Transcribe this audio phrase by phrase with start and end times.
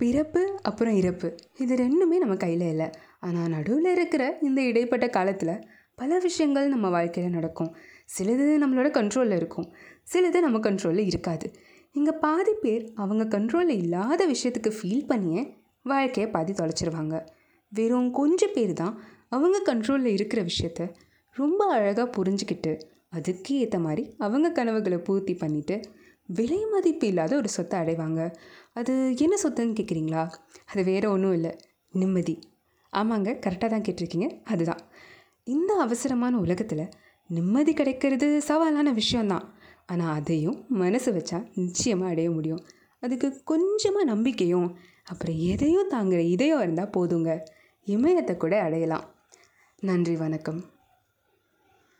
[0.00, 1.28] பிறப்பு அப்புறம் இறப்பு.
[1.58, 2.88] இது ரெண்டுமே நம்ம கையில் இல்லை.
[3.20, 5.54] ஆனால் நடுவில் இருக்கிற இந்த இடைப்பட்ட காலத்தில்
[5.94, 7.70] பல விஷயங்கள் நம்ம வாழ்க்கையில் நடக்கும்.
[8.14, 9.66] சிலது நம்மளோட கண்ட்ரோலில் இருக்கும்.
[10.12, 11.48] சிலது நம்ம கண்ட்ரோலில் இருக்காது.
[11.94, 15.42] இங்கே பாதி பேர் அவங்க கண்ட்ரோலில் இல்லாத விஷயத்துக்கு ஃபீல் பண்ணியே
[15.86, 17.16] வாழ்க்கையை பாதி தொலைச்சிருவாங்க.
[17.72, 18.94] வெறும் கொஞ்சம் பேர் தான்
[19.28, 20.86] அவங்க கண்ட்ரோலில் இருக்கிற விஷயத்த
[21.36, 22.72] ரொம்ப அழகாக புரிஞ்சுக்கிட்டு
[23.08, 25.76] அதுக்கு ஏற்ற மாதிரி அவங்க கனவுகளை பூர்த்தி பண்ணிவிட்டு
[26.32, 28.34] விலை மதிப்பு இல்லாத ஒரு சொத்தை அடைவாங்க.
[28.72, 30.32] அது என்ன சொத்துன்னு கேட்குறீங்களா?
[30.66, 31.52] அது வேறு ஒன்றும் இல்லை.
[31.92, 32.34] நிம்மதி.
[32.92, 34.40] ஆமாங்க கரெக்டாக தான் கேட்டிருக்கீங்க.
[34.44, 34.82] அதுதான்.
[35.44, 36.88] இந்த அவசரமான உலகத்தில்
[37.28, 39.46] நிம்மதி கிடைக்கிறது சவாலான விஷயந்தான்
[39.86, 42.62] ஆனால் அதையும் மனசு வச்சா நிச்சயமாக அடைய முடியும்.
[43.02, 44.68] அதுக்கு கொஞ்சமாக நம்பிக்கையும்
[45.04, 47.30] அப்புறம் எதையும் தாங்குகிற இதயம் இருந்தால் போதுங்க.
[47.86, 49.06] இமயத்தை கூட அடையலாம்.
[49.82, 50.60] நன்றி வணக்கம்.